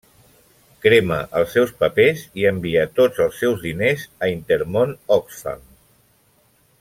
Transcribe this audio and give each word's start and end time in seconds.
Crema 0.85 1.17
els 1.41 1.51
seus 1.57 1.73
papers 1.83 2.23
i 2.43 2.47
envia 2.53 2.87
tots 3.01 3.21
els 3.27 3.37
seus 3.43 3.61
diners 3.69 4.07
a 4.25 4.31
Intermón 4.35 4.99
Oxfam. 5.21 5.63